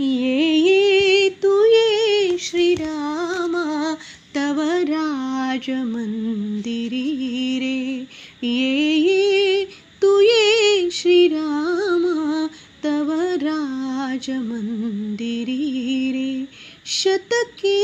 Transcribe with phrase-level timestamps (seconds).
[0.00, 3.94] ये ये तू ये श्रीरामा
[4.34, 4.56] तव
[4.90, 8.06] राज मंदिरी रे।
[8.48, 9.68] ये ये
[10.02, 12.46] तू ये श्रीरामा
[12.82, 16.46] तव राज मंदिरी रे।
[16.86, 17.76] शतके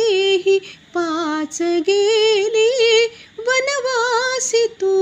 [0.46, 0.58] ही
[0.94, 3.06] पाच गेली
[3.40, 4.94] वनवासी तू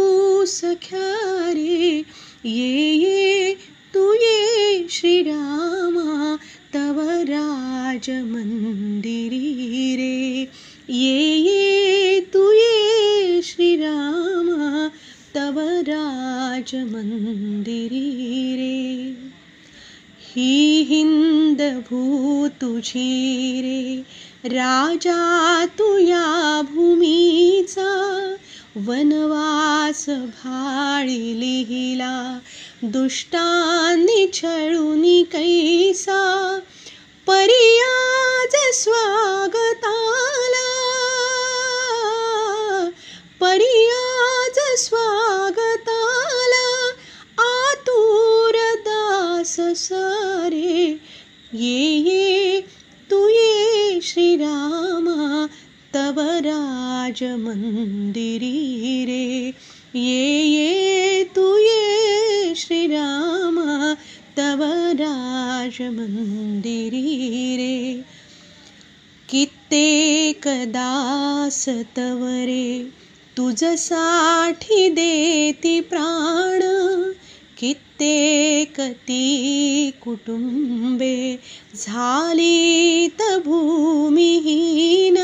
[0.47, 2.05] सख्या रे।
[2.47, 2.92] ये
[11.23, 14.89] ये तु ये श्रीरामा
[15.35, 16.71] तव राज
[18.59, 19.17] रे।
[20.35, 24.03] ही हिंद भू तुझी रे
[24.49, 27.91] राजा तु या भूमीचा
[28.77, 32.39] वनवास भाळी लिहिला
[32.85, 36.59] दुष्टांनी छळूनी कैसा
[57.13, 59.47] राज मंदिरी रे
[60.01, 63.95] ये ये तू ये श्रीरामा
[64.37, 64.63] तव
[65.01, 67.03] राज मंदिरी
[67.57, 68.03] रे
[69.29, 71.65] कित्येक दास
[71.97, 72.91] तव रे
[73.37, 76.63] तुझसाठी देती प्राण
[77.59, 81.17] कित्येक ती कुटुंबे
[81.77, 85.19] झाली त भूमिहीन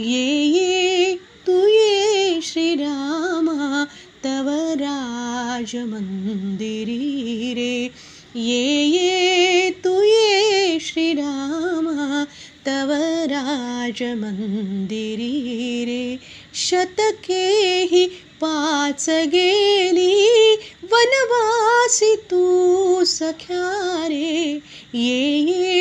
[0.00, 1.14] ये ये
[1.46, 3.84] तू ये श्रीरामा
[4.24, 4.46] तव
[4.80, 7.90] राज मंदिरी रे।
[8.40, 12.24] ये ये तू ये श्रीरामा
[12.66, 12.90] तव
[13.32, 16.18] राज मंदिरी रे।
[16.54, 17.44] शतके
[17.92, 18.06] ही
[18.42, 20.14] पाच गेली
[20.92, 22.44] वनवासी तू
[23.04, 23.66] सख्या
[24.06, 24.60] रे।
[24.94, 25.79] ये ये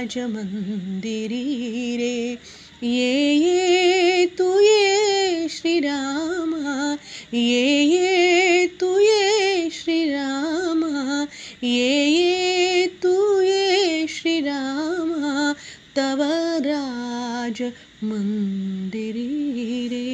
[0.00, 2.38] राज मंदिरी रे
[2.82, 6.96] ये ये तू ये श्रीरामा।
[7.34, 11.26] ये ये तू ये श्रीरामा।
[11.62, 15.52] ये ये तू ये श्रीरामा।
[15.96, 16.22] तव
[16.64, 17.62] राज
[18.04, 20.06] मंदिरी रे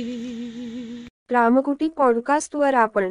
[1.31, 3.11] रामकुटी पॉडकास्टवर आपण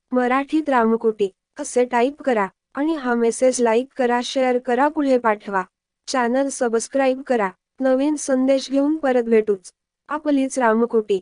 [0.11, 1.29] मराठीत रामकोटी
[1.59, 5.63] असे टाईप करा आणि हा मेसेज लाईक करा शेअर करा पुढे पाठवा.
[6.07, 7.49] चॅनल सबस्क्राईब करा.
[7.79, 9.71] नवीन संदेश घेऊन परत भेटूच.
[10.09, 11.19] आपलीच रामकोटी